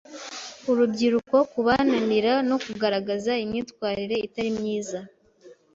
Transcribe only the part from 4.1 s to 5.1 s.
itari myiza